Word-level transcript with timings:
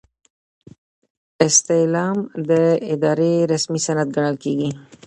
استعلام 1.45 2.17
د 2.49 2.51
ادارې 2.93 3.33
رسمي 3.51 3.79
سند 3.85 4.07
ګڼل 4.15 4.35
کیږي. 4.43 4.69